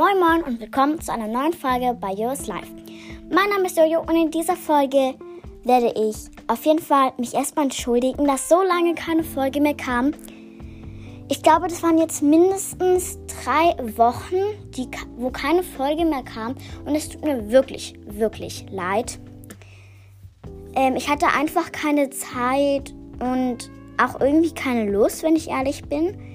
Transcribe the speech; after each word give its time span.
Moin 0.00 0.18
Moin 0.18 0.42
und 0.44 0.58
willkommen 0.58 0.98
zu 0.98 1.12
einer 1.12 1.28
neuen 1.28 1.52
Folge 1.52 1.92
bei 1.92 2.12
Yours 2.12 2.46
Life. 2.46 2.72
Mein 3.30 3.50
Name 3.50 3.66
ist 3.66 3.76
Jojo 3.76 4.00
und 4.00 4.16
in 4.16 4.30
dieser 4.30 4.56
Folge 4.56 5.14
werde 5.62 5.92
ich 5.94 6.16
auf 6.46 6.64
jeden 6.64 6.78
Fall 6.78 7.12
mich 7.18 7.34
erstmal 7.34 7.66
entschuldigen, 7.66 8.24
dass 8.24 8.48
so 8.48 8.62
lange 8.62 8.94
keine 8.94 9.22
Folge 9.22 9.60
mehr 9.60 9.74
kam. 9.74 10.12
Ich 11.28 11.42
glaube, 11.42 11.68
das 11.68 11.82
waren 11.82 11.98
jetzt 11.98 12.22
mindestens 12.22 13.18
drei 13.26 13.76
Wochen, 13.98 14.40
die, 14.70 14.88
wo 15.18 15.28
keine 15.28 15.62
Folge 15.62 16.06
mehr 16.06 16.22
kam 16.22 16.54
und 16.86 16.94
es 16.94 17.10
tut 17.10 17.22
mir 17.22 17.50
wirklich, 17.50 17.92
wirklich 18.06 18.64
leid. 18.70 19.20
Ähm, 20.76 20.96
ich 20.96 21.10
hatte 21.10 21.26
einfach 21.26 21.72
keine 21.72 22.08
Zeit 22.08 22.94
und 23.18 23.70
auch 24.02 24.18
irgendwie 24.18 24.54
keine 24.54 24.90
Lust, 24.90 25.22
wenn 25.22 25.36
ich 25.36 25.50
ehrlich 25.50 25.84
bin. 25.90 26.29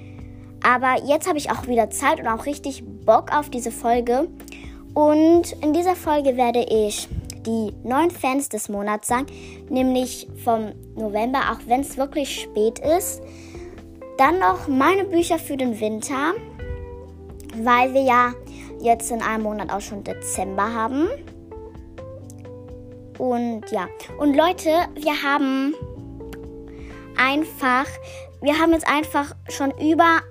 Aber 0.65 0.95
jetzt 1.05 1.27
habe 1.27 1.37
ich 1.37 1.51
auch 1.51 1.67
wieder 1.67 1.91
Zeit 1.91 2.19
und 2.19 2.27
auch 2.27 2.47
richtig 2.47 2.83
Bock 3.05 3.31
auf 3.31 3.51
diese 3.51 3.69
Folge. 3.69 4.27
Und 4.95 5.51
in 5.61 5.73
dieser 5.73 5.95
Folge 5.95 6.37
werde 6.37 6.63
ich 6.63 7.07
die 7.45 7.71
neuen 7.83 8.09
Fans 8.09 8.49
des 8.49 8.67
Monats 8.69 9.07
sagen, 9.07 9.27
nämlich 9.69 10.27
vom 10.43 10.71
November, 10.95 11.51
auch 11.51 11.59
wenn 11.67 11.81
es 11.81 11.97
wirklich 11.97 12.41
spät 12.41 12.79
ist. 12.79 13.21
Dann 14.17 14.39
noch 14.39 14.67
meine 14.67 15.05
Bücher 15.05 15.37
für 15.37 15.55
den 15.55 15.79
Winter, 15.79 16.33
weil 17.61 17.93
wir 17.93 18.01
ja 18.01 18.33
jetzt 18.81 19.11
in 19.11 19.21
einem 19.21 19.43
Monat 19.43 19.71
auch 19.71 19.81
schon 19.81 20.03
Dezember 20.03 20.73
haben. 20.73 21.09
Und 23.19 23.69
ja, 23.69 23.87
und 24.17 24.35
Leute, 24.35 24.71
wir 24.95 25.21
haben 25.21 25.75
einfach, 27.17 27.85
wir 28.41 28.57
haben 28.57 28.73
jetzt 28.73 28.87
einfach 28.87 29.35
schon 29.49 29.71
über 29.79 30.21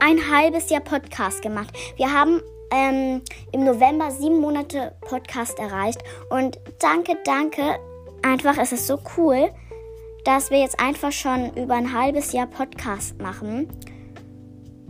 ein 0.00 0.30
halbes 0.30 0.70
Jahr 0.70 0.80
Podcast 0.80 1.42
gemacht. 1.42 1.76
Wir 1.96 2.12
haben 2.12 2.40
ähm, 2.70 3.22
im 3.52 3.64
November 3.64 4.10
sieben 4.10 4.40
Monate 4.40 4.94
Podcast 5.00 5.58
erreicht. 5.58 6.02
Und 6.30 6.58
danke, 6.80 7.16
danke. 7.24 7.78
Einfach, 8.22 8.58
es 8.58 8.72
ist 8.72 8.86
so 8.86 8.98
cool, 9.16 9.50
dass 10.24 10.50
wir 10.50 10.58
jetzt 10.58 10.80
einfach 10.80 11.12
schon 11.12 11.54
über 11.54 11.74
ein 11.74 11.92
halbes 11.92 12.32
Jahr 12.32 12.46
Podcast 12.46 13.20
machen. 13.20 13.68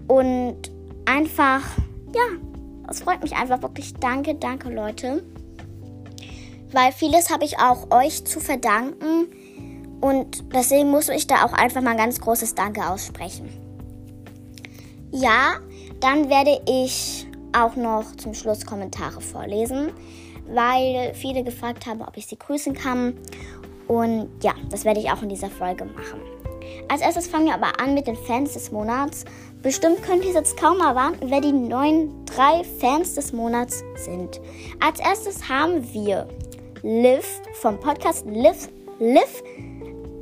Und 0.08 0.70
einfach, 1.04 1.62
ja, 2.14 2.38
es 2.88 3.00
freut 3.00 3.22
mich 3.22 3.34
einfach 3.34 3.62
wirklich. 3.62 3.94
Danke, 3.94 4.34
danke, 4.34 4.70
Leute. 4.70 5.22
Weil 6.72 6.92
vieles 6.92 7.30
habe 7.30 7.44
ich 7.44 7.58
auch 7.58 7.90
euch 7.90 8.24
zu 8.24 8.40
verdanken. 8.40 9.28
Und 10.00 10.52
deswegen 10.54 10.90
muss 10.90 11.08
ich 11.08 11.26
da 11.26 11.44
auch 11.44 11.52
einfach 11.52 11.82
mal 11.82 11.92
ein 11.92 11.96
ganz 11.96 12.20
großes 12.20 12.54
Danke 12.54 12.88
aussprechen. 12.88 13.65
Ja, 15.12 15.56
dann 16.00 16.28
werde 16.28 16.60
ich 16.66 17.26
auch 17.56 17.76
noch 17.76 18.14
zum 18.16 18.34
Schluss 18.34 18.66
Kommentare 18.66 19.20
vorlesen, 19.20 19.92
weil 20.48 21.14
viele 21.14 21.42
gefragt 21.42 21.86
haben, 21.86 22.02
ob 22.02 22.16
ich 22.16 22.26
sie 22.26 22.38
grüßen 22.38 22.74
kann. 22.74 23.14
Und 23.88 24.28
ja, 24.42 24.54
das 24.70 24.84
werde 24.84 25.00
ich 25.00 25.10
auch 25.10 25.22
in 25.22 25.28
dieser 25.28 25.50
Folge 25.50 25.84
machen. 25.84 26.20
Als 26.88 27.00
erstes 27.00 27.28
fangen 27.28 27.46
wir 27.46 27.54
aber 27.54 27.80
an 27.80 27.94
mit 27.94 28.06
den 28.06 28.16
Fans 28.16 28.52
des 28.54 28.72
Monats. 28.72 29.24
Bestimmt 29.62 30.02
könnt 30.02 30.22
ihr 30.22 30.30
es 30.30 30.34
jetzt 30.34 30.56
kaum 30.56 30.80
erwarten, 30.80 31.30
wer 31.30 31.40
die 31.40 31.52
neuen 31.52 32.24
drei 32.26 32.62
Fans 32.80 33.14
des 33.14 33.32
Monats 33.32 33.82
sind. 33.96 34.40
Als 34.80 35.00
erstes 35.00 35.48
haben 35.48 35.92
wir 35.92 36.28
Liv 36.82 37.24
vom 37.54 37.78
Podcast 37.80 38.26
Liv, 38.26 38.68
Liv, 39.00 39.42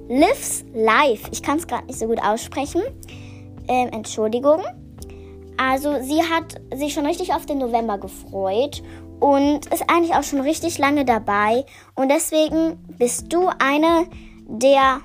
Livs 0.08 0.64
Live. 0.72 1.28
Ich 1.32 1.42
kann 1.42 1.58
es 1.58 1.66
gerade 1.66 1.86
nicht 1.86 1.98
so 1.98 2.06
gut 2.06 2.22
aussprechen. 2.22 2.82
Ähm, 3.68 3.88
Entschuldigung. 3.92 4.62
Also 5.56 6.02
sie 6.02 6.22
hat 6.22 6.60
sich 6.74 6.94
schon 6.94 7.06
richtig 7.06 7.32
auf 7.32 7.46
den 7.46 7.58
November 7.58 7.98
gefreut 7.98 8.82
und 9.20 9.66
ist 9.66 9.88
eigentlich 9.88 10.14
auch 10.14 10.24
schon 10.24 10.40
richtig 10.40 10.78
lange 10.78 11.04
dabei. 11.04 11.64
Und 11.94 12.08
deswegen 12.10 12.78
bist 12.98 13.32
du 13.32 13.48
eine 13.58 14.06
der 14.46 15.00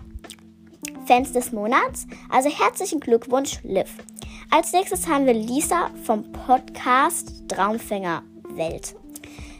Fans 1.06 1.32
des 1.32 1.52
Monats. 1.52 2.08
Also 2.30 2.50
herzlichen 2.50 3.00
Glückwunsch, 3.00 3.60
Liv. 3.64 3.96
Als 4.52 4.74
nächstes 4.74 5.08
haben 5.08 5.26
wir 5.26 5.34
Lisa 5.34 5.90
vom 6.04 6.32
Podcast 6.32 7.48
Traumfänger 7.48 8.24
Welt. 8.56 8.96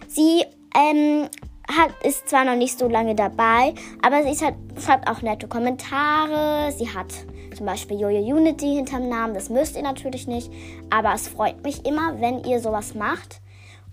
Sie 0.08 0.44
ähm, 0.76 1.30
hat, 1.68 1.92
ist 2.04 2.28
zwar 2.28 2.44
noch 2.44 2.56
nicht 2.56 2.80
so 2.80 2.88
lange 2.88 3.14
dabei, 3.14 3.76
aber 4.02 4.24
sie 4.24 4.44
halt, 4.44 4.56
schreibt 4.84 5.08
auch 5.08 5.22
nette 5.22 5.48
Kommentare. 5.48 6.72
Sie 6.72 6.90
hat 6.90 7.14
zum 7.56 7.66
Beispiel 7.66 8.00
Jojo 8.00 8.20
Unity 8.20 8.76
hinterm 8.76 9.10
Namen. 9.10 9.34
Das 9.34 9.50
müsst 9.50 9.76
ihr 9.76 9.84
natürlich 9.84 10.28
nicht, 10.28 10.52
aber 10.90 11.14
es 11.14 11.28
freut 11.28 11.64
mich 11.64 11.86
immer, 11.86 12.20
wenn 12.20 12.44
ihr 12.44 12.60
sowas 12.60 12.96
macht. 12.96 13.42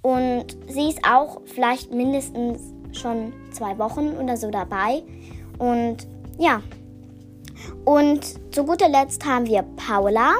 Und 0.02 0.56
sie 0.68 0.88
ist 0.88 1.00
auch 1.08 1.40
vielleicht 1.44 1.92
mindestens 1.92 2.60
schon 2.92 3.32
zwei 3.50 3.76
Wochen 3.78 4.10
oder 4.10 4.36
so 4.36 4.50
dabei. 4.50 5.02
Und 5.58 6.06
ja. 6.38 6.62
Und 7.84 8.54
zu 8.54 8.64
guter 8.64 8.88
Letzt 8.88 9.24
haben 9.24 9.46
wir 9.46 9.62
Paula. 9.62 10.34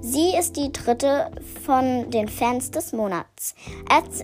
Sie 0.00 0.34
ist 0.36 0.56
die 0.56 0.72
dritte 0.72 1.30
von 1.64 2.10
den 2.10 2.28
Fans 2.28 2.70
des 2.70 2.92
Monats. 2.92 3.54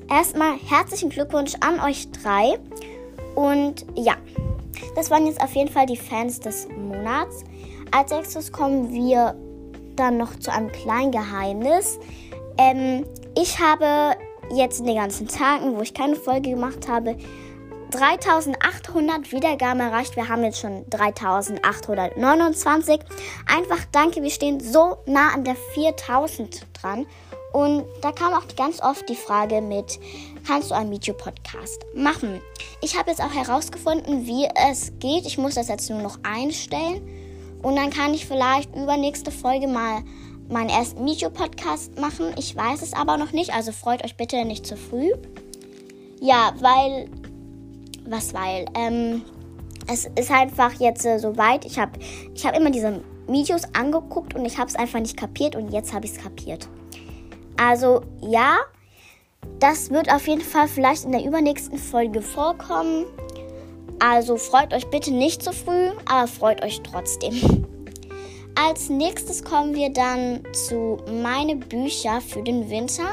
Erstmal 0.08 0.56
herzlichen 0.56 1.10
Glückwunsch 1.10 1.54
an 1.60 1.80
euch 1.80 2.10
drei. 2.10 2.58
Und 3.34 3.84
ja, 3.94 4.14
das 4.96 5.10
waren 5.10 5.26
jetzt 5.26 5.42
auf 5.42 5.54
jeden 5.54 5.70
Fall 5.70 5.86
die 5.86 5.96
Fans 5.96 6.40
des 6.40 6.68
Monats. 6.68 7.44
Als 7.94 8.10
nächstes 8.10 8.50
kommen 8.50 8.92
wir 8.92 9.36
dann 9.94 10.16
noch 10.16 10.36
zu 10.40 10.50
einem 10.50 10.72
kleinen 10.72 11.12
Geheimnis. 11.12 12.00
Ähm, 12.58 13.06
ich 13.38 13.60
habe 13.60 14.16
jetzt 14.52 14.80
in 14.80 14.86
den 14.86 14.96
ganzen 14.96 15.28
Tagen, 15.28 15.76
wo 15.76 15.82
ich 15.82 15.94
keine 15.94 16.16
Folge 16.16 16.50
gemacht 16.50 16.88
habe, 16.88 17.16
3800 17.92 19.30
Wiedergaben 19.30 19.78
erreicht. 19.78 20.16
Wir 20.16 20.28
haben 20.28 20.42
jetzt 20.42 20.58
schon 20.58 20.84
3829. 20.90 22.98
Einfach 23.46 23.84
danke, 23.92 24.24
wir 24.24 24.30
stehen 24.30 24.58
so 24.58 24.96
nah 25.06 25.32
an 25.32 25.44
der 25.44 25.54
4000 25.54 26.66
dran. 26.72 27.06
Und 27.52 27.84
da 28.00 28.10
kam 28.10 28.34
auch 28.34 28.48
ganz 28.56 28.82
oft 28.82 29.08
die 29.08 29.14
Frage 29.14 29.60
mit, 29.60 30.00
kannst 30.44 30.72
du 30.72 30.74
einen 30.74 30.90
Video-Podcast 30.90 31.86
machen? 31.94 32.40
Ich 32.80 32.98
habe 32.98 33.10
jetzt 33.10 33.22
auch 33.22 33.32
herausgefunden, 33.32 34.26
wie 34.26 34.48
es 34.68 34.90
geht. 34.98 35.26
Ich 35.26 35.38
muss 35.38 35.54
das 35.54 35.68
jetzt 35.68 35.88
nur 35.88 36.02
noch 36.02 36.18
einstellen. 36.24 37.23
Und 37.64 37.76
dann 37.76 37.88
kann 37.88 38.12
ich 38.12 38.26
vielleicht 38.26 38.76
übernächste 38.76 39.30
Folge 39.30 39.66
mal 39.66 40.02
meinen 40.50 40.68
ersten 40.68 41.04
Video-Podcast 41.06 41.98
machen. 41.98 42.26
Ich 42.38 42.54
weiß 42.54 42.82
es 42.82 42.92
aber 42.92 43.16
noch 43.16 43.32
nicht, 43.32 43.54
also 43.54 43.72
freut 43.72 44.04
euch 44.04 44.18
bitte 44.18 44.44
nicht 44.44 44.66
zu 44.66 44.76
früh. 44.76 45.10
Ja, 46.20 46.52
weil. 46.60 47.08
Was 48.06 48.34
weil? 48.34 48.66
Ähm, 48.74 49.22
es 49.90 50.06
ist 50.18 50.30
einfach 50.30 50.74
jetzt 50.74 51.06
äh, 51.06 51.18
so 51.18 51.38
weit. 51.38 51.64
Ich 51.64 51.78
habe 51.78 51.92
ich 52.34 52.44
hab 52.44 52.54
immer 52.54 52.70
diese 52.70 53.02
Videos 53.26 53.62
angeguckt 53.72 54.34
und 54.34 54.44
ich 54.44 54.58
habe 54.58 54.68
es 54.68 54.76
einfach 54.76 55.00
nicht 55.00 55.16
kapiert 55.16 55.56
und 55.56 55.72
jetzt 55.72 55.94
habe 55.94 56.04
ich 56.04 56.12
es 56.12 56.18
kapiert. 56.18 56.68
Also 57.56 58.02
ja, 58.20 58.58
das 59.58 59.90
wird 59.90 60.12
auf 60.12 60.28
jeden 60.28 60.42
Fall 60.42 60.68
vielleicht 60.68 61.06
in 61.06 61.12
der 61.12 61.24
übernächsten 61.24 61.78
Folge 61.78 62.20
vorkommen. 62.20 63.06
Also 64.06 64.36
freut 64.36 64.74
euch 64.74 64.86
bitte 64.88 65.10
nicht 65.10 65.42
zu 65.42 65.50
früh, 65.50 65.88
aber 66.04 66.28
freut 66.28 66.62
euch 66.62 66.82
trotzdem. 66.82 67.40
Als 68.54 68.90
nächstes 68.90 69.42
kommen 69.42 69.74
wir 69.74 69.88
dann 69.88 70.42
zu 70.52 70.98
meine 71.22 71.56
Bücher 71.56 72.20
für 72.20 72.42
den 72.42 72.68
Winter, 72.68 73.08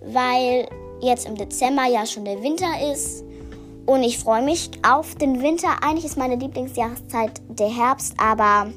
weil 0.00 0.66
jetzt 1.02 1.26
im 1.26 1.34
Dezember 1.34 1.84
ja 1.86 2.06
schon 2.06 2.24
der 2.24 2.42
Winter 2.42 2.66
ist 2.90 3.24
und 3.84 4.04
ich 4.04 4.18
freue 4.18 4.42
mich 4.42 4.70
auf 4.82 5.16
den 5.16 5.42
Winter. 5.42 5.68
Eigentlich 5.82 6.06
ist 6.06 6.16
meine 6.16 6.36
Lieblingsjahreszeit 6.36 7.42
der 7.50 7.68
Herbst, 7.68 8.14
aber 8.16 8.72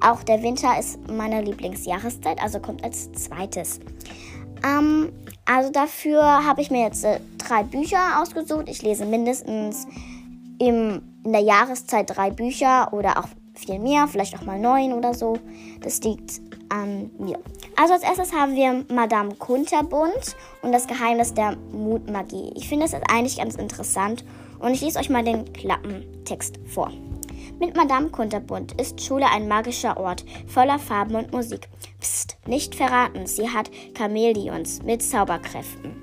auch 0.00 0.24
der 0.24 0.42
Winter 0.42 0.80
ist 0.80 0.98
meine 1.08 1.42
Lieblingsjahreszeit, 1.42 2.42
also 2.42 2.58
kommt 2.58 2.82
als 2.82 3.12
zweites. 3.12 3.78
Ähm, 4.64 5.12
also 5.44 5.70
dafür 5.70 6.44
habe 6.44 6.60
ich 6.60 6.72
mir 6.72 6.82
jetzt 6.82 7.04
äh, 7.04 7.20
drei 7.38 7.62
Bücher 7.62 8.20
ausgesucht. 8.20 8.64
Ich 8.68 8.82
lese 8.82 9.04
mindestens 9.04 9.86
im, 10.62 11.02
in 11.24 11.32
der 11.32 11.42
Jahreszeit 11.42 12.16
drei 12.16 12.30
Bücher 12.30 12.92
oder 12.92 13.18
auch 13.18 13.28
viel 13.54 13.80
mehr, 13.80 14.06
vielleicht 14.06 14.36
auch 14.38 14.44
mal 14.44 14.60
neun 14.60 14.92
oder 14.92 15.12
so. 15.12 15.38
Das 15.80 16.00
liegt 16.02 16.40
an 16.68 17.10
mir. 17.18 17.38
Also 17.76 17.94
als 17.94 18.02
erstes 18.02 18.32
haben 18.32 18.54
wir 18.54 18.84
Madame 18.94 19.34
Kunterbund 19.34 20.36
und 20.62 20.72
das 20.72 20.86
Geheimnis 20.86 21.34
der 21.34 21.56
Mutmagie. 21.72 22.52
Ich 22.54 22.68
finde 22.68 22.84
ist 22.84 22.94
eigentlich 22.94 23.38
ganz 23.38 23.56
interessant 23.56 24.24
und 24.60 24.72
ich 24.72 24.80
lese 24.80 25.00
euch 25.00 25.10
mal 25.10 25.24
den 25.24 25.52
Klappentext 25.52 26.60
vor. 26.66 26.92
Mit 27.58 27.76
Madame 27.76 28.08
Kunterbund 28.08 28.80
ist 28.80 29.02
Schule 29.04 29.26
ein 29.26 29.48
magischer 29.48 29.96
Ort, 29.96 30.24
voller 30.46 30.78
Farben 30.78 31.16
und 31.16 31.32
Musik. 31.32 31.68
Psst, 32.00 32.38
nicht 32.46 32.74
verraten, 32.74 33.26
sie 33.26 33.48
hat 33.48 33.70
Chamäleons 33.96 34.82
mit 34.82 35.02
Zauberkräften. 35.02 36.01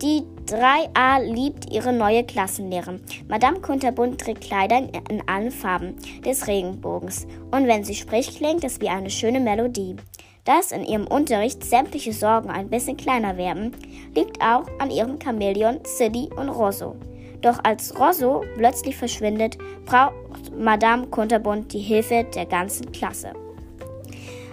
Die 0.00 0.22
3a 0.46 1.20
liebt 1.24 1.72
ihre 1.72 1.92
neue 1.92 2.22
Klassenlehrerin. 2.22 3.00
Madame 3.26 3.60
Kunterbunt 3.60 4.20
trägt 4.20 4.42
Kleider 4.42 4.78
in 5.10 5.26
allen 5.26 5.50
Farben 5.50 5.96
des 6.24 6.46
Regenbogens. 6.46 7.26
Und 7.50 7.66
wenn 7.66 7.82
sie 7.82 7.96
spricht, 7.96 8.36
klingt 8.36 8.62
es 8.62 8.80
wie 8.80 8.88
eine 8.88 9.10
schöne 9.10 9.40
Melodie. 9.40 9.96
Dass 10.44 10.70
in 10.70 10.84
ihrem 10.84 11.08
Unterricht 11.08 11.64
sämtliche 11.64 12.12
Sorgen 12.12 12.48
ein 12.48 12.70
bisschen 12.70 12.96
kleiner 12.96 13.36
werden, 13.36 13.72
liegt 14.14 14.40
auch 14.40 14.66
an 14.78 14.92
ihren 14.92 15.20
Chamäleon 15.20 15.80
Silly 15.82 16.30
und 16.36 16.48
Rosso. 16.48 16.94
Doch 17.40 17.58
als 17.64 17.98
Rosso 17.98 18.44
plötzlich 18.56 18.96
verschwindet, 18.96 19.58
braucht 19.84 20.14
Madame 20.56 21.08
Kunterbund 21.08 21.72
die 21.72 21.80
Hilfe 21.80 22.24
der 22.36 22.46
ganzen 22.46 22.92
Klasse. 22.92 23.32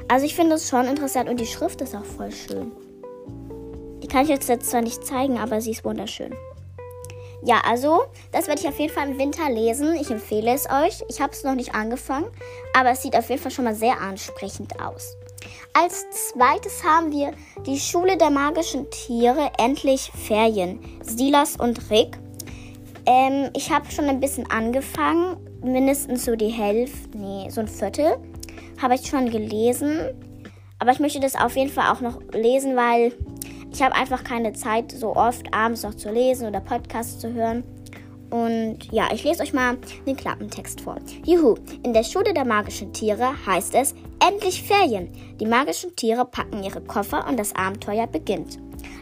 Also 0.08 0.26
ich 0.26 0.36
finde 0.36 0.56
es 0.56 0.68
schon 0.68 0.88
interessant 0.88 1.30
und 1.30 1.40
die 1.40 1.46
Schrift 1.46 1.82
ist 1.82 1.96
auch 1.96 2.04
voll 2.04 2.32
schön. 2.32 2.72
Die 4.06 4.08
kann 4.08 4.22
ich 4.22 4.30
jetzt 4.30 4.70
zwar 4.70 4.84
nicht 4.84 5.04
zeigen, 5.04 5.40
aber 5.40 5.60
sie 5.62 5.72
ist 5.72 5.84
wunderschön. 5.84 6.32
Ja, 7.44 7.64
also, 7.68 8.04
das 8.32 8.48
werde 8.48 8.62
ich 8.62 8.68
auf 8.68 8.78
jeden 8.78 8.94
Fall 8.94 9.10
im 9.10 9.18
Winter 9.18 9.50
lesen. 9.50 9.96
Ich 9.96 10.12
empfehle 10.12 10.54
es 10.54 10.70
euch. 10.70 11.04
Ich 11.10 11.20
habe 11.20 11.34
es 11.34 11.44
noch 11.44 11.56
nicht 11.56 11.74
angefangen, 11.74 12.28
aber 12.78 12.92
es 12.92 13.02
sieht 13.02 13.18
auf 13.18 13.28
jeden 13.32 13.42
Fall 13.42 13.50
schon 13.50 13.66
mal 13.66 13.74
sehr 13.74 14.00
ansprechend 14.00 14.80
aus. 14.80 15.18
Als 15.74 16.06
zweites 16.12 16.84
haben 16.84 17.12
wir 17.12 17.32
die 17.66 17.80
Schule 17.80 18.16
der 18.16 18.30
magischen 18.30 18.88
Tiere, 18.92 19.50
endlich 19.58 20.12
Ferien. 20.12 20.80
Silas 21.02 21.56
und 21.56 21.90
Rick. 21.90 22.20
Ähm, 23.08 23.50
ich 23.56 23.72
habe 23.72 23.90
schon 23.90 24.06
ein 24.06 24.20
bisschen 24.20 24.48
angefangen, 24.52 25.38
mindestens 25.64 26.26
so 26.26 26.36
die 26.36 26.50
Hälfte, 26.50 27.18
nee, 27.18 27.50
so 27.50 27.62
ein 27.62 27.68
Viertel 27.68 28.18
habe 28.80 28.94
ich 28.94 29.08
schon 29.08 29.32
gelesen. 29.32 29.98
Aber 30.78 30.92
ich 30.92 31.00
möchte 31.00 31.20
das 31.20 31.36
auf 31.36 31.56
jeden 31.56 31.72
Fall 31.72 31.92
auch 31.92 32.02
noch 32.02 32.22
lesen, 32.34 32.76
weil 32.76 33.14
ich 33.76 33.84
habe 33.84 33.94
einfach 33.94 34.24
keine 34.24 34.54
Zeit, 34.54 34.94
so 34.94 35.18
oft 35.18 35.54
abends 35.54 35.84
noch 35.84 35.96
zu 35.96 36.10
lesen 36.10 36.48
oder 36.48 36.62
Podcasts 36.62 37.20
zu 37.20 37.34
hören. 37.34 37.66
Und 38.30 38.78
ja, 38.90 39.10
ich 39.14 39.26
lese 39.26 39.44
euch 39.44 39.52
mal 39.52 39.78
den 40.08 40.16
Klappentext 40.16 40.80
vor. 40.80 40.96
Juhu, 41.26 41.56
in 41.84 41.92
der 41.94 42.06
Schule 42.06 42.34
der 42.34 42.46
magischen 42.46 42.94
Tiere 42.94 43.34
heißt 43.46 43.76
es 43.76 43.94
endlich 44.26 44.64
Ferien. 44.64 45.10
Die 45.42 45.46
magischen 45.46 45.94
Tiere 45.94 46.24
packen 46.24 46.64
ihre 46.64 46.80
Koffer 46.80 47.28
und 47.28 47.38
das 47.38 47.54
Abenteuer 47.54 48.08
beginnt. 48.08 48.60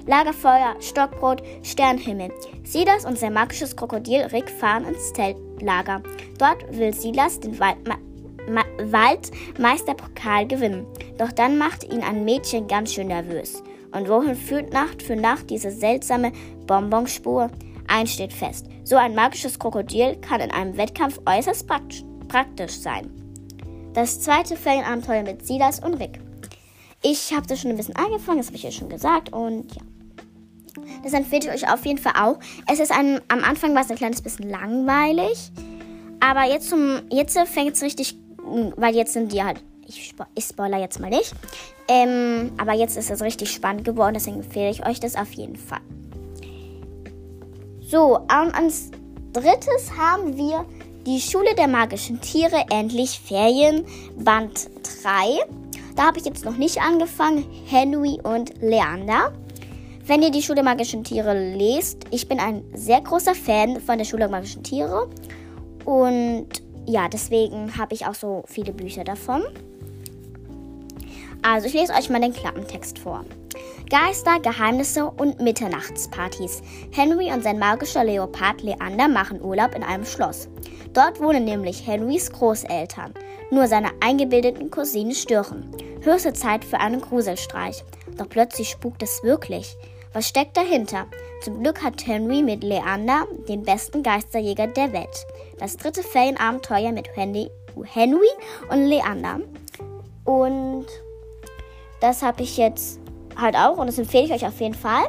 Lagerfeuer, 0.07 0.75
Stockbrot, 0.79 1.43
Sternhimmel. 1.61 2.31
Silas 2.63 3.05
und 3.05 3.19
sein 3.19 3.33
magisches 3.33 3.75
Krokodil 3.75 4.21
Rick 4.21 4.49
fahren 4.49 4.85
ins 4.85 5.13
Zeltlager. 5.13 6.01
Dort 6.39 6.65
will 6.75 6.95
Silas 6.95 7.39
den 7.39 7.59
Wald 7.59 7.77
Ma 7.87 7.97
Waldmeisterpokal 8.79 10.47
gewinnen. 10.47 10.87
Doch 11.19 11.31
dann 11.31 11.59
macht 11.59 11.83
ihn 11.83 12.01
ein 12.01 12.25
Mädchen 12.25 12.67
ganz 12.67 12.91
schön 12.91 13.07
nervös. 13.07 13.63
Und 13.93 14.09
wohin 14.09 14.35
führt 14.35 14.73
Nacht 14.73 15.01
für 15.01 15.15
Nacht 15.15 15.49
diese 15.49 15.71
seltsame 15.71 16.31
Bonbonspur? 16.65 17.49
Eins 17.87 18.13
steht 18.13 18.33
fest: 18.33 18.67
So 18.83 18.95
ein 18.95 19.15
magisches 19.15 19.59
Krokodil 19.59 20.15
kann 20.17 20.41
in 20.41 20.51
einem 20.51 20.77
Wettkampf 20.77 21.19
äußerst 21.25 21.67
praktisch 22.27 22.73
sein. 22.73 23.11
Das 23.93 24.21
zweite 24.21 24.55
Ferienabenteuer 24.55 25.23
mit 25.23 25.45
Silas 25.45 25.79
und 25.79 25.95
Rick. 25.95 26.19
Ich 27.03 27.33
habe 27.33 27.45
das 27.45 27.61
schon 27.61 27.71
ein 27.71 27.77
bisschen 27.77 27.95
angefangen, 27.95 28.39
das 28.39 28.47
habe 28.47 28.55
ich 28.55 28.63
ja 28.63 28.71
schon 28.71 28.89
gesagt 28.89 29.31
und 29.31 29.75
ja. 29.75 29.81
Das 31.03 31.13
empfehle 31.13 31.53
ich 31.53 31.63
euch 31.63 31.71
auf 31.71 31.85
jeden 31.85 31.99
Fall 31.99 32.13
auch. 32.19 32.39
Es 32.71 32.79
ist 32.79 32.91
ein, 32.91 33.21
am 33.27 33.43
Anfang 33.43 33.75
war 33.75 33.83
es 33.83 33.91
ein 33.91 33.97
kleines 33.97 34.21
bisschen 34.21 34.49
langweilig, 34.49 35.51
aber 36.19 36.45
jetzt, 36.45 36.73
jetzt 37.11 37.37
fängt 37.49 37.73
es 37.73 37.83
richtig 37.83 38.17
weil 38.75 38.95
jetzt 38.95 39.13
sind 39.13 39.31
die 39.31 39.43
halt, 39.43 39.63
ich, 39.87 40.09
spo 40.09 40.25
ich 40.35 40.45
spoiler 40.45 40.79
jetzt 40.79 40.99
mal 40.99 41.09
nicht, 41.09 41.33
ähm, 41.87 42.51
aber 42.57 42.73
jetzt 42.73 42.97
ist 42.97 43.09
es 43.09 43.21
richtig 43.21 43.51
spannend 43.51 43.85
geworden, 43.85 44.13
deswegen 44.13 44.37
empfehle 44.37 44.69
ich 44.69 44.85
euch 44.85 44.99
das 44.99 45.15
auf 45.15 45.31
jeden 45.33 45.55
Fall. 45.55 45.81
So, 47.81 48.17
und 48.17 48.29
als 48.55 48.91
drittes 49.33 49.91
haben 49.97 50.37
wir 50.37 50.65
die 51.05 51.19
Schule 51.19 51.53
der 51.55 51.67
magischen 51.67 52.21
Tiere, 52.21 52.65
endlich 52.71 53.19
Ferien, 53.19 53.85
Band 54.17 54.69
3. 55.03 55.45
Da 55.95 56.07
habe 56.07 56.17
ich 56.17 56.25
jetzt 56.25 56.45
noch 56.45 56.57
nicht 56.57 56.81
angefangen, 56.81 57.45
Henry 57.65 58.19
und 58.23 58.53
Leander. 58.61 59.33
Wenn 60.05 60.21
ihr 60.21 60.31
die 60.31 60.41
Schule 60.41 60.55
der 60.55 60.63
magischen 60.63 61.03
Tiere 61.03 61.33
lest, 61.55 62.05
ich 62.11 62.27
bin 62.27 62.39
ein 62.39 62.63
sehr 62.73 63.01
großer 63.01 63.35
Fan 63.35 63.79
von 63.79 63.97
der 63.97 64.05
Schule 64.05 64.21
der 64.21 64.29
magischen 64.29 64.63
Tiere 64.63 65.09
und 65.85 66.47
ja, 66.85 67.07
deswegen 67.07 67.77
habe 67.77 67.93
ich 67.93 68.05
auch 68.05 68.15
so 68.15 68.43
viele 68.47 68.73
Bücher 68.73 69.03
davon. 69.03 69.43
Also 71.43 71.67
ich 71.67 71.73
lese 71.73 71.93
euch 71.93 72.09
mal 72.09 72.21
den 72.21 72.33
Klappentext 72.33 72.99
vor. 72.99 73.25
Geister, 73.89 74.39
Geheimnisse 74.39 75.05
und 75.05 75.41
Mitternachtspartys. 75.41 76.61
Henry 76.91 77.31
und 77.31 77.43
sein 77.43 77.59
magischer 77.59 78.03
Leopard 78.03 78.61
Leander 78.61 79.07
machen 79.07 79.41
Urlaub 79.41 79.75
in 79.75 79.83
einem 79.83 80.05
Schloss. 80.05 80.47
Dort 80.93 81.19
wohnen 81.19 81.43
nämlich 81.43 81.85
Henrys 81.85 82.31
Großeltern. 82.31 83.13
Nur 83.51 83.67
seine 83.67 83.91
eingebildeten 83.99 84.71
Cousinen 84.71 85.13
stören. 85.13 85.69
Höchste 86.01 86.33
Zeit 86.33 86.63
für 86.63 86.79
einen 86.79 87.01
Gruselstreich. 87.01 87.83
Doch 88.17 88.29
plötzlich 88.29 88.69
spukt 88.69 89.03
es 89.03 89.21
wirklich. 89.23 89.75
Was 90.13 90.27
steckt 90.27 90.55
dahinter? 90.55 91.07
Zum 91.41 91.61
Glück 91.61 91.83
hat 91.83 92.07
Henry 92.07 92.41
mit 92.41 92.63
Leander 92.63 93.27
den 93.49 93.63
besten 93.63 94.01
Geisterjäger 94.01 94.67
der 94.67 94.93
Welt. 94.93 95.25
Das 95.59 95.75
dritte 95.75 96.03
Ferienabenteuer 96.03 96.91
mit 96.91 97.15
Henry, 97.15 97.49
Henry 97.83 98.29
und 98.69 98.85
Leander. 98.85 99.41
Und 100.23 100.85
das 102.03 102.21
habe 102.21 102.43
ich 102.43 102.57
jetzt 102.57 102.99
halt 103.37 103.55
auch 103.55 103.77
und 103.77 103.87
das 103.87 103.97
empfehle 103.97 104.25
ich 104.25 104.33
euch 104.33 104.45
auf 104.45 104.59
jeden 104.59 104.73
Fall. 104.73 105.05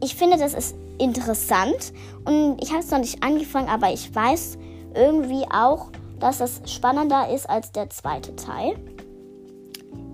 Ich 0.00 0.14
finde, 0.14 0.38
das 0.38 0.54
ist 0.54 0.76
interessant 0.98 1.92
und 2.24 2.62
ich 2.62 2.70
habe 2.70 2.80
es 2.80 2.90
noch 2.92 3.00
nicht 3.00 3.22
angefangen, 3.22 3.68
aber 3.68 3.92
ich 3.92 4.14
weiß 4.14 4.56
irgendwie 4.94 5.44
auch, 5.50 5.88
dass 6.20 6.38
das 6.38 6.62
spannender 6.64 7.28
ist 7.34 7.50
als 7.50 7.72
der 7.72 7.90
zweite 7.90 8.36
Teil. 8.36 8.76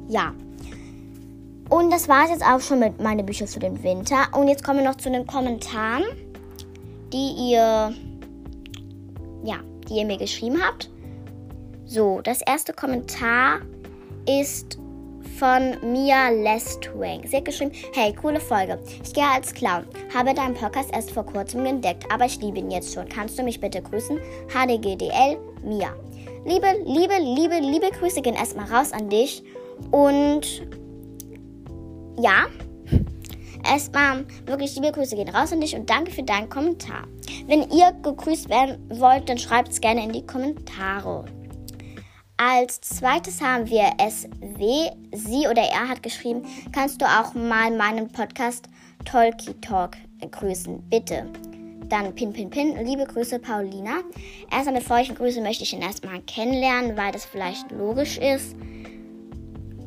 Ja, 0.09 0.33
und 1.69 1.91
das 1.91 2.09
war 2.09 2.25
es 2.25 2.31
jetzt 2.31 2.45
auch 2.45 2.61
schon 2.61 2.79
mit 2.79 3.01
meinen 3.01 3.27
Büchern 3.27 3.47
für 3.47 3.61
den 3.61 3.83
Winter. 3.83 4.29
Und 4.33 4.49
jetzt 4.49 4.65
kommen 4.65 4.81
wir 4.81 4.89
noch 4.89 4.97
zu 4.97 5.11
den 5.11 5.27
Kommentaren, 5.27 6.05
die 7.13 7.51
ihr, 7.51 7.95
ja, 9.45 9.57
die 9.89 9.99
ihr 9.99 10.07
mir 10.07 10.19
geschrieben 10.19 10.59
habt. 10.63 10.91
So, 11.85 12.21
das 12.23 12.41
erste 12.43 12.73
Kommentar 12.73 13.61
ist 14.27 14.79
von 15.43 15.77
Mia 15.83 16.29
Lestwang. 16.29 17.27
Sie 17.27 17.39
hat 17.39 17.45
geschrieben, 17.45 17.73
hey, 17.95 18.13
coole 18.15 18.39
Folge. 18.39 18.79
Ich 19.03 19.13
gehe 19.13 19.25
als 19.25 19.53
Clown. 19.53 19.85
Habe 20.15 20.35
deinen 20.35 20.55
Podcast 20.55 20.95
erst 20.95 21.11
vor 21.11 21.27
kurzem 21.27 21.67
entdeckt, 21.67 22.05
aber 22.13 22.27
ich 22.27 22.41
liebe 22.41 22.61
ihn 22.61 22.71
jetzt 22.71 22.95
schon. 22.95 23.09
Kannst 23.09 23.41
du 23.41 23.43
mich 23.43 23.59
bitte 23.59 23.83
grüßen? 23.83 24.21
HDGDL, 24.47 25.39
Mia. 25.65 25.97
Liebe, 26.45 26.69
liebe, 26.85 27.15
liebe, 27.19 27.59
liebe 27.59 27.91
Grüße 27.91 28.23
gehen 28.23 28.37
erstmal 28.37 28.73
raus 28.73 28.93
an 28.93 29.11
dich. 29.11 29.43
Und 29.91 30.63
ja, 32.21 32.47
erstmal 33.69 34.25
wirklich 34.47 34.77
liebe 34.77 34.93
Grüße 34.93 35.17
gehen 35.17 35.29
raus 35.29 35.53
an 35.53 35.61
dich 35.61 35.75
und 35.75 35.91
danke 35.91 36.13
für 36.13 36.23
deinen 36.23 36.51
Kommentar. 36.51 37.09
Wenn 37.49 37.69
ihr 37.69 37.91
gegrüßt 38.01 38.49
werden 38.49 38.79
wollt, 38.91 39.29
dann 39.29 39.39
schreibt 39.39 39.73
es 39.73 39.81
gerne 39.81 40.05
in 40.05 40.13
die 40.13 40.25
Kommentare. 40.25 41.25
Als 42.45 42.81
zweites 42.81 43.41
haben 43.41 43.71
wir 43.71 43.93
SW. 44.01 44.91
Sie 45.13 45.47
oder 45.47 45.63
er 45.63 45.89
hat 45.89 46.03
geschrieben, 46.03 46.43
kannst 46.73 47.01
du 47.01 47.07
auch 47.07 47.35
mal 47.35 47.71
meinen 47.71 48.09
Podcast 48.09 48.69
Tolki 49.05 49.55
Talk 49.61 49.93
grüßen, 50.29 50.83
bitte. 50.91 51.29
Dann 51.89 52.13
Pin 52.17 52.33
Pin 52.33 52.51
Pin, 52.51 52.85
liebe 52.85 53.05
Grüße 53.05 53.39
Paulina. 53.39 54.01
Erstmal 54.51 54.81
bevor 54.81 54.99
ich 54.99 55.11
ihn 55.11 55.15
grüße, 55.15 55.41
möchte 55.41 55.63
ich 55.63 55.73
ihn 55.73 55.83
erstmal 55.83 56.21
kennenlernen, 56.23 56.97
weil 56.97 57.13
das 57.13 57.25
vielleicht 57.25 57.71
logisch 57.71 58.19
ist. 58.19 58.57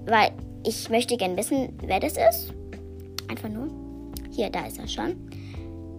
Weil 0.05 0.31
ich 0.63 0.89
möchte 0.89 1.17
gerne 1.17 1.35
wissen, 1.35 1.77
wer 1.85 2.00
das 2.00 2.13
ist. 2.13 2.53
Einfach 3.27 3.50
nur. 3.50 3.67
Hier, 4.31 4.50
da 4.50 4.65
ist 4.65 4.79
er 4.79 4.88
schon. 4.88 5.29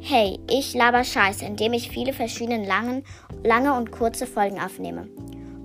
Hey, 0.00 0.38
ich 0.50 0.72
laber 0.72 1.04
Scheiße, 1.04 1.44
indem 1.44 1.75
ich 1.75 1.90
viele 1.90 2.14
verschiedene 2.14 2.66
langen, 2.66 3.04
lange 3.44 3.75
und 3.75 3.92
kurze 3.92 4.26
Folgen 4.26 4.58
aufnehme. 4.58 5.06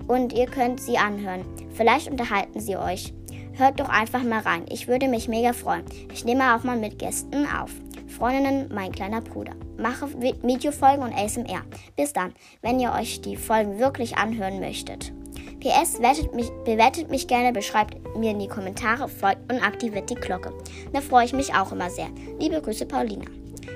Und 0.06 0.32
ihr 0.32 0.46
könnt 0.46 0.80
sie 0.80 0.98
anhören. 0.98 1.44
Vielleicht 1.74 2.10
unterhalten 2.10 2.60
sie 2.60 2.76
euch. 2.76 3.12
Hört 3.54 3.80
doch 3.80 3.88
einfach 3.88 4.22
mal 4.22 4.40
rein. 4.40 4.64
Ich 4.68 4.88
würde 4.88 5.08
mich 5.08 5.28
mega 5.28 5.52
freuen. 5.52 5.84
Ich 6.12 6.24
nehme 6.24 6.54
auch 6.54 6.64
mal 6.64 6.76
mit 6.76 6.98
Gästen 6.98 7.46
auf. 7.46 7.70
Freundinnen, 8.08 8.70
mein 8.72 8.92
kleiner 8.92 9.20
Bruder. 9.20 9.52
Mache 9.78 10.08
Videofolgen 10.20 11.02
und 11.04 11.14
ASMR. 11.14 11.62
Bis 11.96 12.12
dann, 12.12 12.34
wenn 12.60 12.80
ihr 12.80 12.92
euch 12.92 13.20
die 13.20 13.36
Folgen 13.36 13.78
wirklich 13.78 14.16
anhören 14.16 14.60
möchtet. 14.60 15.12
PS, 15.60 16.00
mich, 16.34 16.50
bewertet 16.64 17.10
mich 17.10 17.28
gerne, 17.28 17.52
beschreibt 17.52 17.96
mir 18.16 18.32
in 18.32 18.40
die 18.40 18.48
Kommentare, 18.48 19.08
folgt 19.08 19.52
und 19.52 19.62
aktiviert 19.62 20.10
die 20.10 20.16
Glocke. 20.16 20.52
Da 20.92 21.00
freue 21.00 21.24
ich 21.24 21.32
mich 21.32 21.54
auch 21.54 21.72
immer 21.72 21.88
sehr. 21.88 22.08
Liebe 22.40 22.60
Grüße, 22.60 22.86
Paulina. 22.86 23.26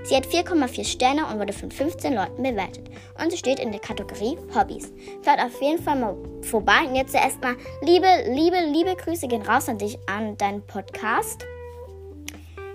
Sie 0.04 0.14
hat 0.14 0.26
4,4 0.26 0.84
Sterne 0.84 1.26
und 1.26 1.38
wurde 1.38 1.52
von 1.52 1.70
15 1.70 2.14
Leuten 2.14 2.42
bewertet. 2.42 2.88
Und 3.20 3.30
sie 3.30 3.36
steht 3.36 3.58
in 3.58 3.72
der 3.72 3.80
Kategorie 3.80 4.38
Hobbys. 4.54 4.92
Hört 5.24 5.40
auf 5.40 5.60
jeden 5.60 5.82
Fall 5.82 5.98
mal 5.98 6.16
vorbei. 6.42 6.86
Und 6.86 6.94
jetzt 6.94 7.14
erstmal 7.14 7.56
liebe, 7.82 8.06
liebe, 8.28 8.56
liebe 8.72 8.94
Grüße 8.96 9.26
gehen 9.28 9.42
raus 9.42 9.68
an 9.68 9.78
dich, 9.78 9.98
an 10.06 10.36
deinen 10.36 10.66
Podcast. 10.66 11.44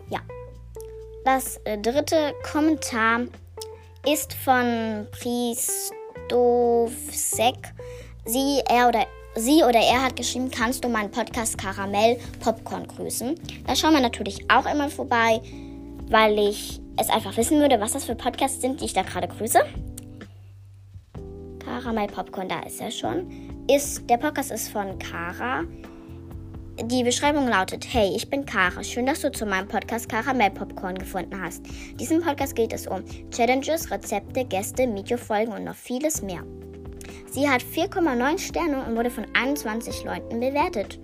Ja. 0.09 0.19
Das 1.23 1.57
äh, 1.65 1.77
dritte 1.77 2.33
Kommentar 2.43 3.21
ist 4.05 4.33
von 4.33 5.07
Pristovsek 5.11 5.91
sie, 8.25 8.61
er 8.67 8.87
oder 8.87 9.05
sie 9.35 9.63
oder 9.63 9.79
er 9.79 10.03
hat 10.03 10.15
geschrieben, 10.15 10.51
kannst 10.51 10.83
du 10.83 10.89
meinen 10.89 11.11
Podcast 11.11 11.57
Karamell 11.57 12.17
Popcorn 12.39 12.87
grüßen. 12.87 13.35
Da 13.65 13.75
schauen 13.75 13.93
wir 13.93 14.01
natürlich 14.01 14.49
auch 14.49 14.65
immer 14.65 14.89
vorbei, 14.89 15.41
weil 16.09 16.37
ich 16.39 16.80
es 16.97 17.09
einfach 17.09 17.35
wissen 17.37 17.59
würde, 17.59 17.79
was 17.79 17.93
das 17.93 18.05
für 18.05 18.15
Podcasts 18.15 18.61
sind, 18.61 18.81
die 18.81 18.85
ich 18.85 18.93
da 18.93 19.01
gerade 19.01 19.27
grüße. 19.27 19.59
Karamell 21.59 22.07
Popcorn, 22.07 22.49
da 22.49 22.61
ist 22.61 22.81
er 22.81 22.91
schon. 22.91 23.27
Ist, 23.69 24.09
der 24.09 24.17
Podcast 24.17 24.51
ist 24.51 24.69
von 24.69 24.99
Kara. 24.99 25.63
Die 26.83 27.03
Beschreibung 27.03 27.47
lautet: 27.47 27.85
Hey, 27.91 28.13
ich 28.15 28.29
bin 28.29 28.45
Kara. 28.45 28.83
Schön, 28.83 29.05
dass 29.05 29.21
du 29.21 29.31
zu 29.31 29.45
meinem 29.45 29.67
Podcast 29.67 30.09
Karamell 30.09 30.51
Popcorn 30.51 30.97
gefunden 30.97 31.39
hast. 31.41 31.65
In 31.91 31.97
diesem 31.97 32.21
Podcast 32.21 32.55
geht 32.55 32.73
es 32.73 32.87
um 32.87 33.03
Challenges, 33.29 33.91
Rezepte, 33.91 34.45
Gäste, 34.45 34.83
Videofolgen 34.93 35.53
und 35.53 35.63
noch 35.63 35.75
vieles 35.75 36.21
mehr. 36.21 36.43
Sie 37.31 37.49
hat 37.49 37.61
4,9 37.61 38.39
Sterne 38.39 38.83
und 38.83 38.95
wurde 38.95 39.09
von 39.09 39.25
21 39.33 40.03
Leuten 40.03 40.39
bewertet. 40.39 40.99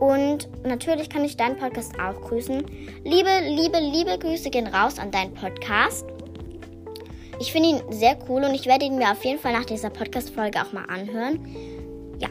Und 0.00 0.48
natürlich 0.64 1.10
kann 1.10 1.24
ich 1.24 1.36
deinen 1.36 1.58
Podcast 1.58 1.92
auch 2.00 2.18
grüßen. 2.22 2.64
Liebe, 3.04 3.30
liebe, 3.48 3.78
liebe 3.78 4.18
Grüße 4.18 4.50
gehen 4.50 4.66
raus 4.66 4.98
an 4.98 5.10
deinen 5.10 5.34
Podcast. 5.34 6.06
Ich 7.38 7.52
finde 7.52 7.68
ihn 7.68 7.82
sehr 7.90 8.18
cool 8.28 8.42
und 8.44 8.54
ich 8.54 8.66
werde 8.66 8.86
ihn 8.86 8.96
mir 8.96 9.12
auf 9.12 9.24
jeden 9.24 9.38
Fall 9.38 9.52
nach 9.52 9.66
dieser 9.66 9.90
Podcast-Folge 9.90 10.60
auch 10.60 10.72
mal 10.72 10.84
anhören. 10.86 11.46
Ja. 12.18 12.28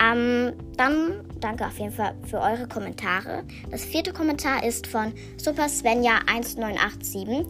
Ähm, 0.00 0.52
dann 0.76 1.24
danke 1.40 1.66
auf 1.66 1.78
jeden 1.78 1.92
Fall 1.92 2.14
für 2.24 2.40
eure 2.40 2.68
Kommentare. 2.68 3.42
Das 3.70 3.84
vierte 3.84 4.12
Kommentar 4.12 4.64
ist 4.64 4.86
von 4.86 5.12
Super 5.36 5.68
Svenja 5.68 6.20
1987. 6.26 7.46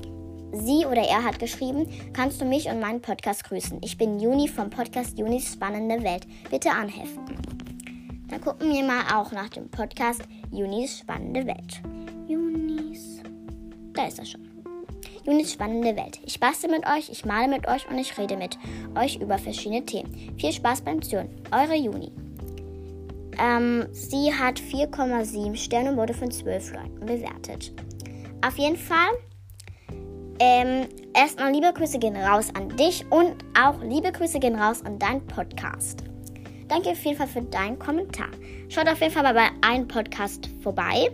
Sie 0.52 0.86
oder 0.86 1.02
er 1.02 1.24
hat 1.24 1.38
geschrieben, 1.38 1.86
kannst 2.12 2.40
du 2.40 2.44
mich 2.44 2.68
und 2.68 2.80
meinen 2.80 3.00
Podcast 3.00 3.44
grüßen. 3.44 3.80
Ich 3.82 3.98
bin 3.98 4.18
Juni 4.18 4.48
vom 4.48 4.70
Podcast 4.70 5.18
Junis 5.18 5.52
Spannende 5.52 6.02
Welt. 6.02 6.26
Bitte 6.50 6.70
anhelfen. 6.70 7.20
Dann 8.30 8.40
gucken 8.40 8.72
wir 8.72 8.84
mal 8.84 9.02
auch 9.12 9.32
nach 9.32 9.48
dem 9.48 9.68
Podcast 9.68 10.22
Junis 10.52 11.00
Spannende 11.00 11.44
Welt. 11.46 11.82
Junis. 12.28 13.20
Da 13.92 14.06
ist 14.06 14.20
er 14.20 14.24
schon. 14.24 14.48
Junis 15.26 15.52
Spannende 15.52 15.96
Welt. 15.96 16.20
Ich 16.24 16.38
bastel 16.38 16.70
mit 16.70 16.86
euch, 16.86 17.10
ich 17.10 17.24
male 17.24 17.48
mit 17.48 17.66
euch 17.66 17.90
und 17.90 17.98
ich 17.98 18.16
rede 18.16 18.36
mit 18.36 18.56
euch 18.94 19.16
über 19.16 19.36
verschiedene 19.36 19.84
Themen. 19.84 20.36
Viel 20.38 20.52
Spaß 20.52 20.82
beim 20.82 21.02
Zuhören. 21.02 21.28
Eure 21.50 21.74
Juni. 21.74 22.12
Ähm, 23.38 23.86
sie 23.92 24.32
hat 24.32 24.60
4,7 24.60 25.56
Sterne 25.56 25.90
und 25.90 25.96
wurde 25.96 26.14
von 26.14 26.30
12 26.30 26.72
Leuten 26.72 27.00
bewertet. 27.00 27.72
Auf 28.46 28.56
jeden 28.58 28.76
Fall. 28.76 29.10
Ähm, 30.38 30.88
erstmal 31.14 31.52
liebe 31.52 31.72
Grüße 31.72 31.98
gehen 31.98 32.16
raus 32.16 32.48
an 32.54 32.68
dich 32.76 33.04
und 33.10 33.34
auch 33.60 33.82
liebe 33.82 34.12
Grüße 34.12 34.38
gehen 34.38 34.54
raus 34.54 34.84
an 34.84 34.98
deinen 34.98 35.26
Podcast. 35.26 36.04
Danke 36.70 36.90
auf 36.90 37.04
jeden 37.04 37.18
Fall 37.18 37.26
für 37.26 37.42
deinen 37.42 37.78
Kommentar. 37.80 38.28
Schaut 38.68 38.88
auf 38.88 39.00
jeden 39.00 39.12
Fall 39.12 39.24
mal 39.24 39.34
bei 39.34 39.48
einem 39.60 39.88
Podcast 39.88 40.48
vorbei. 40.62 41.10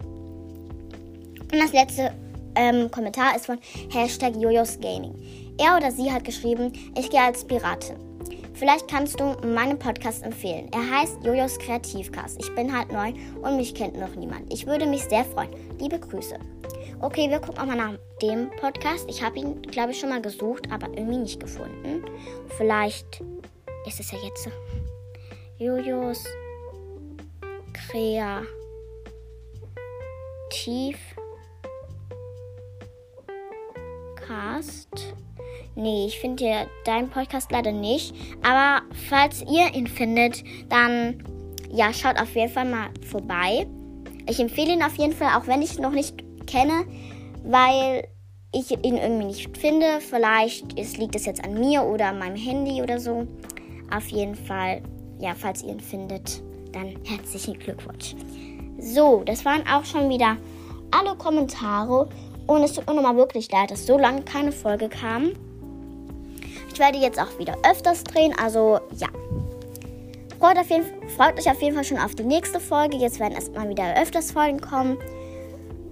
Und 1.50 1.58
das 1.58 1.72
letzte 1.72 2.12
ähm, 2.54 2.90
Kommentar 2.90 3.34
ist 3.34 3.46
von 3.46 3.58
Hashtag 3.90 4.36
Jojos 4.36 4.78
Gaming. 4.80 5.14
Er 5.58 5.78
oder 5.78 5.90
sie 5.90 6.12
hat 6.12 6.24
geschrieben, 6.24 6.72
ich 6.94 7.08
gehe 7.08 7.22
als 7.22 7.42
Piratin. 7.42 7.96
Vielleicht 8.52 8.86
kannst 8.88 9.18
du 9.18 9.34
meinen 9.46 9.78
Podcast 9.78 10.24
empfehlen. 10.24 10.68
Er 10.72 10.98
heißt 10.98 11.24
Jojos 11.24 11.58
Kreativcast. 11.58 12.38
Ich 12.38 12.54
bin 12.54 12.76
halt 12.76 12.92
neu 12.92 13.14
und 13.40 13.56
mich 13.56 13.74
kennt 13.74 13.98
noch 13.98 14.14
niemand. 14.14 14.52
Ich 14.52 14.66
würde 14.66 14.84
mich 14.84 15.04
sehr 15.04 15.24
freuen. 15.24 15.50
Liebe 15.78 15.98
Grüße. 15.98 16.38
Okay, 17.00 17.30
wir 17.30 17.38
gucken 17.38 17.58
auch 17.60 17.66
mal 17.66 17.76
nach 17.76 17.98
dem 18.20 18.50
Podcast. 18.60 19.06
Ich 19.08 19.22
habe 19.22 19.38
ihn, 19.38 19.62
glaube 19.62 19.92
ich, 19.92 20.00
schon 20.00 20.10
mal 20.10 20.20
gesucht, 20.20 20.70
aber 20.70 20.88
irgendwie 20.88 21.18
nicht 21.18 21.40
gefunden. 21.40 22.04
Vielleicht 22.58 23.22
ist 23.86 24.00
es 24.00 24.10
ja 24.10 24.18
jetzt. 24.22 24.50
Jojos 25.58 26.22
Kreativ. 27.72 28.46
Cast. 34.16 35.14
Nee, 35.74 36.06
ich 36.06 36.18
finde 36.20 36.44
hier 36.44 36.66
deinen 36.84 37.08
Podcast 37.08 37.50
leider 37.50 37.72
nicht. 37.72 38.14
Aber 38.42 38.82
falls 39.08 39.42
ihr 39.42 39.74
ihn 39.74 39.86
findet, 39.86 40.44
dann 40.68 41.24
ja, 41.70 41.92
schaut 41.92 42.20
auf 42.20 42.34
jeden 42.34 42.52
Fall 42.52 42.66
mal 42.66 42.90
vorbei. 43.08 43.66
Ich 44.28 44.40
empfehle 44.40 44.74
ihn 44.74 44.82
auf 44.82 44.96
jeden 44.96 45.12
Fall, 45.14 45.38
auch 45.38 45.46
wenn 45.46 45.62
ich 45.62 45.76
ihn 45.76 45.82
noch 45.82 45.92
nicht 45.92 46.22
kenne, 46.46 46.84
weil 47.44 48.08
ich 48.52 48.70
ihn 48.72 48.96
irgendwie 48.96 49.26
nicht 49.26 49.56
finde. 49.56 50.00
Vielleicht 50.00 50.78
ist, 50.78 50.98
liegt 50.98 51.14
es 51.14 51.24
jetzt 51.24 51.44
an 51.44 51.58
mir 51.58 51.82
oder 51.82 52.08
an 52.08 52.18
meinem 52.18 52.36
Handy 52.36 52.82
oder 52.82 52.98
so. 52.98 53.26
Auf 53.94 54.08
jeden 54.08 54.34
Fall, 54.34 54.82
ja, 55.18 55.34
falls 55.34 55.62
ihr 55.62 55.70
ihn 55.70 55.80
findet, 55.80 56.42
dann 56.72 56.94
herzlichen 57.04 57.58
Glückwunsch. 57.58 58.14
So, 58.78 59.22
das 59.24 59.44
waren 59.44 59.66
auch 59.66 59.84
schon 59.84 60.08
wieder 60.08 60.36
alle 60.90 61.16
Kommentare. 61.16 62.08
Und 62.46 62.62
es 62.62 62.74
tut 62.74 62.86
mir 62.86 62.94
nochmal 62.94 63.16
wirklich 63.16 63.50
leid, 63.50 63.70
dass 63.70 63.86
so 63.86 63.98
lange 63.98 64.22
keine 64.22 64.52
Folge 64.52 64.88
kam. 64.88 65.32
Ich 66.72 66.78
werde 66.78 66.98
jetzt 66.98 67.20
auch 67.20 67.38
wieder 67.38 67.56
öfters 67.68 68.04
drehen, 68.04 68.34
also 68.38 68.78
ja. 68.98 69.08
Freut, 70.38 70.58
jeden, 70.68 70.84
freut 71.16 71.38
euch 71.38 71.50
auf 71.50 71.60
jeden 71.62 71.74
Fall 71.74 71.84
schon 71.84 71.98
auf 71.98 72.14
die 72.14 72.22
nächste 72.22 72.60
Folge. 72.60 72.98
Jetzt 72.98 73.18
werden 73.18 73.32
erstmal 73.32 73.68
wieder 73.68 74.00
öfters 74.00 74.30
Folgen 74.30 74.60
kommen. 74.60 74.98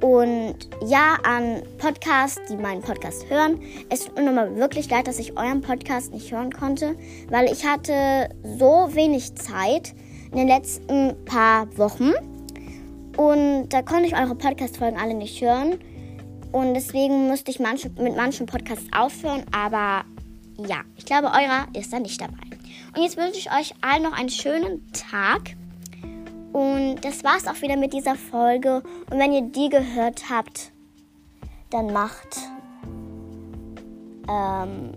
Und 0.05 0.69
ja, 0.85 1.17
an 1.23 1.63
Podcasts, 1.79 2.39
die 2.51 2.59
meinen 2.59 2.83
Podcast 2.83 3.31
hören. 3.31 3.59
Es 3.89 4.05
tut 4.05 4.17
mir 4.17 4.25
nochmal 4.25 4.55
wirklich 4.55 4.91
leid, 4.91 5.07
dass 5.07 5.19
ich 5.19 5.39
euren 5.39 5.63
Podcast 5.63 6.13
nicht 6.13 6.31
hören 6.31 6.53
konnte, 6.53 6.95
weil 7.31 7.51
ich 7.51 7.65
hatte 7.65 8.29
so 8.43 8.91
wenig 8.95 9.35
Zeit 9.35 9.95
in 10.31 10.37
den 10.37 10.49
letzten 10.49 11.15
paar 11.25 11.75
Wochen. 11.79 12.13
Und 13.17 13.71
da 13.71 13.81
konnte 13.81 14.05
ich 14.05 14.15
eure 14.15 14.35
Podcast-Folgen 14.35 14.99
alle 14.99 15.15
nicht 15.15 15.41
hören. 15.41 15.79
Und 16.53 16.75
deswegen 16.75 17.29
musste 17.29 17.51
ich 17.51 17.59
manche, 17.59 17.89
mit 17.99 18.15
manchen 18.15 18.45
Podcasts 18.45 18.85
aufhören. 18.95 19.45
Aber 19.53 20.05
ja, 20.59 20.83
ich 20.99 21.07
glaube, 21.07 21.29
eurer 21.29 21.67
ist 21.73 21.95
da 21.95 21.99
nicht 21.99 22.21
dabei. 22.21 22.45
Und 22.95 23.03
jetzt 23.03 23.17
wünsche 23.17 23.39
ich 23.39 23.51
euch 23.51 23.73
allen 23.81 24.03
noch 24.03 24.13
einen 24.13 24.29
schönen 24.29 24.87
Tag. 24.93 25.57
Und 26.55 27.05
das 27.05 27.25
war's 27.25 27.49
auch 27.49 27.61
wieder 27.63 27.77
mit 27.77 27.93
dieser 27.93 28.15
Folge. 28.15 28.81
Und 29.11 29.19
wenn 29.19 29.33
ihr 29.33 29.43
die 29.43 29.69
gehört 29.69 30.31
habt, 30.31 30.71
dann 31.71 31.93
macht 31.93 32.39
ähm, 34.29 34.93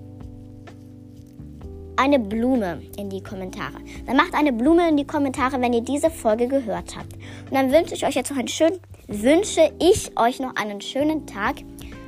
eine 1.96 2.20
Blume 2.20 2.84
in 2.98 3.10
die 3.10 3.24
Kommentare. 3.24 3.80
Dann 4.06 4.18
macht 4.18 4.36
eine 4.36 4.54
Blume 4.54 4.88
in 4.88 4.98
die 4.98 5.08
Kommentare, 5.08 5.60
wenn 5.60 5.74
ihr 5.74 5.82
diese 5.82 6.12
Folge 6.12 6.48
gehört 6.48 6.96
habt. 6.96 7.14
Und 7.14 7.54
dann 7.54 7.72
wünsche 7.72 7.96
ich 7.96 8.06
euch 8.06 8.14
jetzt 8.14 8.30
noch 8.30 8.38
einen 8.38 8.48
schönen 8.48 8.80
wünsche 9.08 9.72
ich 9.80 10.12
euch 10.16 10.40
noch 10.40 10.56
einen 10.58 10.80
schönen 10.80 11.26
Tag. 11.26 11.56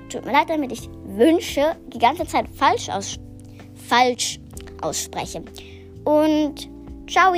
Tut 0.09 0.25
mir 0.25 0.33
leid, 0.33 0.49
damit 0.49 0.71
ich 0.71 0.87
wünsche 1.05 1.75
die 1.87 1.99
ganze 1.99 2.27
Zeit 2.27 2.45
falsch, 2.49 2.89
aus 2.89 3.17
falsch 3.87 4.39
ausspreche. 4.81 5.41
Und 6.03 6.69
ciao! 7.07 7.33